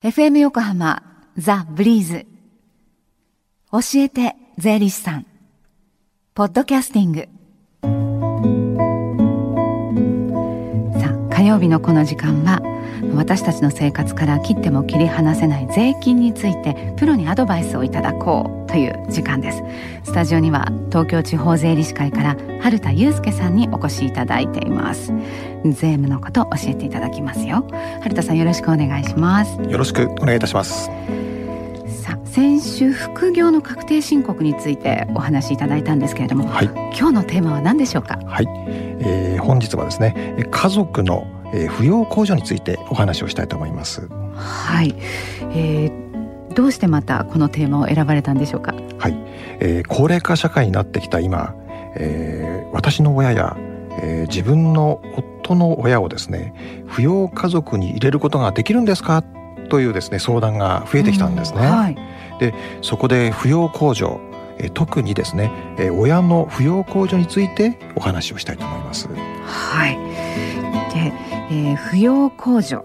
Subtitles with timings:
[0.00, 1.02] FM 横浜
[1.36, 2.24] ザ・ブリーズ。
[3.72, 5.26] 教えて税理士さん。
[6.34, 7.28] ポッドキャスティング。
[11.00, 12.60] さあ火曜日のこの時間は
[13.14, 19.62] 私たちの生活から切っても切り離せない税金についてプロにアドバイスをいただこうという時間です。
[20.04, 25.12] スタジオには東京地方税理士会から春田祐介さんにお越しいただいています。
[25.64, 27.66] 税務のことを教えていただきますよ。
[28.02, 29.60] 春田さんよろしくお願いします。
[29.62, 30.90] よろしくお願いいたします。
[32.02, 38.18] さあ先週副業の確定申告についてお話しいただいたんですけれども、はい、今日のテーマは何でしょうか？
[38.26, 38.46] はい、
[39.00, 44.08] えー、本日はですね家族のえー、扶養控除についてお話をしたいと思います。
[44.34, 44.94] はい、
[45.54, 48.74] えー、どうしてまたこのテーマを選ばれたんでしょうか？
[48.98, 49.14] はい、
[49.60, 51.54] えー、高齢化社会になってきた今、
[51.96, 53.56] えー、私の親や、
[54.02, 56.54] えー、自分の夫の親をですね
[56.88, 59.22] 扶養家族に入れることができるんですか？
[59.70, 61.60] というですね相談が増えてきたんですね。
[61.60, 61.96] うんはい、
[62.38, 64.20] でそこで扶養控除
[64.60, 69.06] え特にですね、え親の扶養控除についてお話をしたいと思います。
[69.06, 69.96] はい。
[70.92, 71.12] で、
[71.50, 72.84] えー、扶養控除、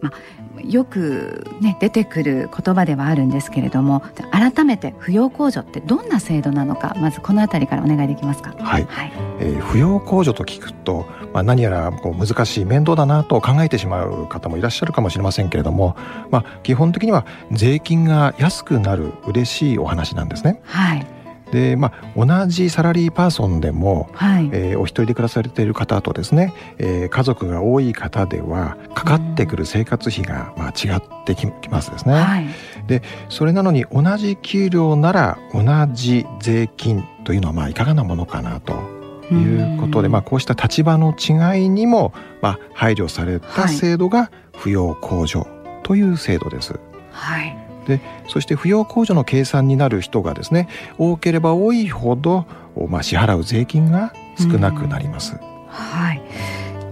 [0.00, 8.54] まあ、よく、ね、出てくる言葉ではあるんですけれども改めて扶養控除ってどんな制度なのかまずこの辺りからお願いできますか？
[8.58, 15.96] はい、はい、えー、扶養控除と聞くと、まあ、何やらこう難しい面倒だなと考えてしまう方もいらっしゃるかもしれませんけれども、
[16.30, 20.60] まあ、基本的には税金が安くなる嬉しいお話なんですね。
[20.64, 21.06] はい
[21.52, 32.14] でまあ、同じサラリーパーソンでも、はい、えー、お一人で暮らされている方とですね、えー、家族が多い方ではかかってくる生活費が、まあ、違ってきますですね。
[32.14, 32.46] はい、
[32.86, 39.00] でそれなのに同じ給料なら同じ税金というのはまあいかがなものかなと。
[39.32, 42.12] いうことで、まあ、こうした立場の違いにも、
[42.42, 45.46] まあ、配慮された制度が扶養控除
[45.84, 46.80] という制度です。
[47.12, 52.46] はいでそして扶養控除の計算になる人がですね多ければ多いほど、
[52.88, 55.36] まあ、支払う税金が少なくなります。
[55.68, 56.22] はい。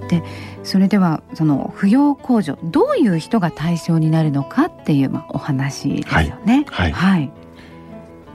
[0.08, 0.22] で
[0.62, 6.64] それではその扶養控除どういう人が対象になるのかっていう、まあ、お話ですよね。
[6.68, 7.32] はい、はい、はい、で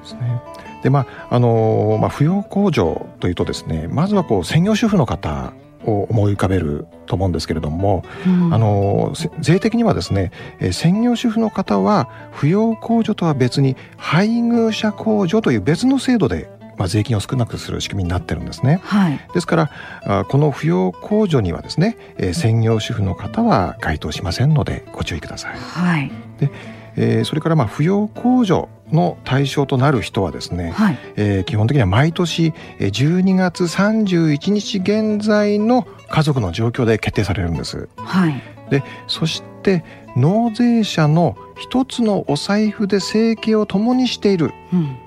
[0.07, 0.41] すね。
[0.83, 5.53] でまああのまあ、扶養控除というとですねまずはこう専業主婦の方
[5.85, 18.81] を思い浮かべると思うんですけれども、うん、あの税的にはですね、えー、専業主婦の方は扶養控除とは別に配偶者控除という別の制度でまあ、税金を少なくする仕組みになってるんですね。
[18.83, 19.72] はい、ですから
[20.05, 25.55] あこの扶養控除にはですね、えー、専業主婦の方は該当しませんのでご注意ください。
[25.55, 26.49] はい、で
[26.95, 37.89] えー、それからまあ扶養控除の対象となる人はですね、はい、えー、基本的には毎年12月31日現在の家族の状況で決定されるんです。
[37.97, 39.83] はい、でそして
[40.15, 44.97] 納税者の一つのお財布で生計を共にしている、うん、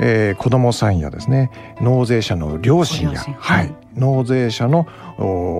[0.00, 1.50] えー、子どもさんやですね
[1.80, 4.86] 納税者の両親や、はい、納税者の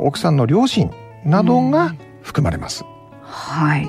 [0.04, 0.90] 奥さんの両親
[1.24, 2.84] などが含まれます。
[3.22, 3.88] はい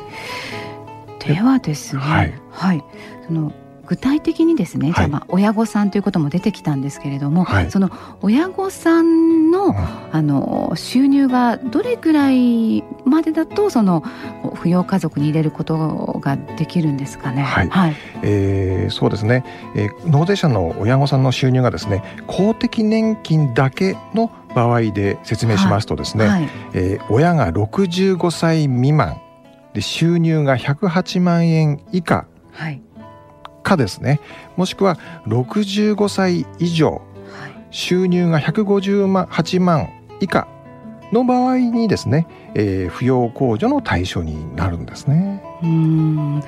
[1.28, 2.84] ではですね、はい、はい、
[3.28, 3.51] その
[3.85, 7.89] 具体的にですね、じゃあまあ親御さんということも出てきたんですけれども、はい、その
[8.22, 9.75] 親御さんのうん、
[10.12, 14.01] あの収入がどれくらいまでだとその
[14.41, 17.44] 扶養家族に入れることができるんですかね？
[17.44, 19.45] はい、はい、えー、そうですね、
[19.75, 29.22] えー、納税者の親御さんの収入がですね公的年金だけの場合で説明しますとですね、はい、えー、親が65歳未満
[29.73, 32.28] で収入が108万円以下
[33.63, 34.19] かですね、
[34.56, 37.01] もしくは65歳以上、
[37.72, 39.89] 収入が158万
[40.19, 40.47] 以下
[41.12, 45.44] の場合にですね、えー、扶養控除の対象になるんですね。
[45.62, 46.45] うんね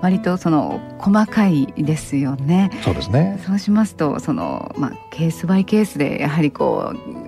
[0.00, 2.70] 割とその細かいですよね。
[2.82, 3.40] そうですね。
[3.44, 7.25] そうしますとそのまあケースバイケースでやはりこう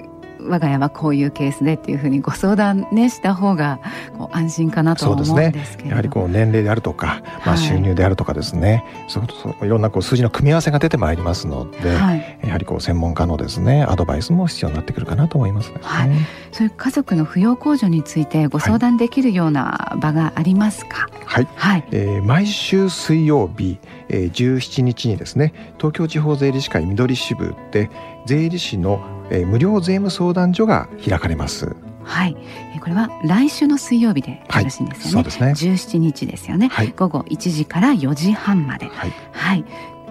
[0.49, 3.81] 我が家はこういうケースでっていうふうにご相談ねした方が
[4.17, 16.11] こう安心かなと思うんですけど、ね、やはりこう年齢であるとか、まあ、収入であるとかですね、はい、そうそういろんなこう数字の組み合わせが出てまいりますので、はい、やはりこう専門家のですねアドバイスも必要になってくるかなと思います、ね、はい、
[16.53, 21.09] そういう家族の扶養控除についてご相談できるような場がありますか？
[21.25, 21.85] はい、はい。
[21.93, 23.79] えー、毎週水曜日、
[24.09, 27.91] えー、17日にですね東京地方税理士会緑支部で
[28.27, 31.77] 税理士のえー、無料税務相談所が開かれます。
[32.05, 32.37] はい、
[32.81, 35.05] これは来週の水曜日でよろしいんですよね。
[35.05, 35.55] はい、そうですね。
[35.55, 36.69] 十七日ですよね。
[36.69, 38.87] はい、午後一時から四時半まで。
[38.87, 39.13] はい。
[39.33, 39.65] はい、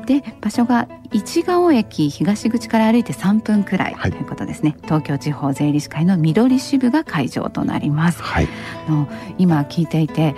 [0.08, 8.48] で場所が市が尾駅東口から歩いて三分くらいということですね、はい、東京地方税理士会の緑支部が会場となります、はい、
[8.90, 10.34] の今聞いていて